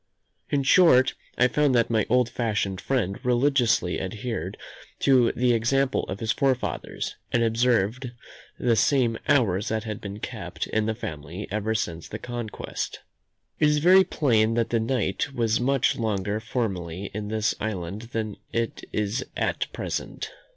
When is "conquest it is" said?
12.17-13.77